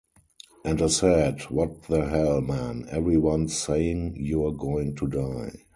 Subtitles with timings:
[0.65, 5.65] And I said, what the hell, man, everyone's saying you're going to die.